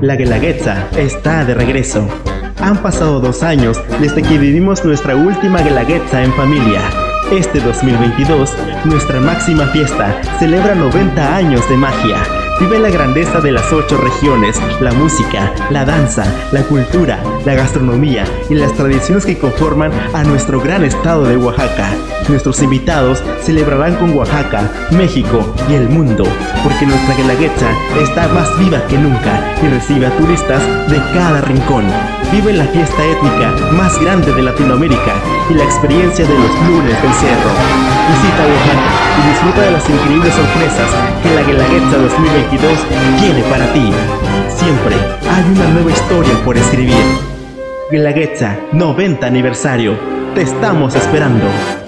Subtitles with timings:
[0.00, 2.06] La Guelaguetza está de regreso.
[2.60, 6.80] Han pasado dos años desde que vivimos nuestra última Guelaguetza en familia.
[7.32, 12.16] Este 2022, nuestra máxima fiesta celebra 90 años de magia.
[12.60, 18.24] Vive la grandeza de las ocho regiones, la música, la danza, la cultura, la gastronomía
[18.50, 21.88] y las tradiciones que conforman a nuestro gran estado de Oaxaca.
[22.28, 26.24] Nuestros invitados celebrarán con Oaxaca, México y el mundo,
[26.62, 27.70] porque nuestra Guelaguetza
[28.02, 31.84] está más viva que nunca y recibe a turistas de cada rincón.
[32.30, 35.14] Vive la fiesta étnica más grande de Latinoamérica
[35.48, 37.50] y la experiencia de los lunes del cerro.
[38.12, 40.90] Visita Oaxaca y disfruta de las increíbles sorpresas
[41.22, 42.72] que la Guelaguetza 2022
[43.18, 43.90] tiene para ti.
[44.54, 44.96] Siempre
[45.30, 47.37] hay una nueva historia por escribir.
[47.90, 49.98] Guelaguetza 90 aniversario.
[50.34, 51.87] Te estamos esperando.